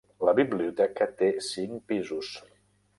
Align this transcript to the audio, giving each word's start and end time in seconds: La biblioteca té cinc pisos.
La 0.27 0.33
biblioteca 0.39 1.09
té 1.21 1.29
cinc 1.51 1.87
pisos. 1.95 2.37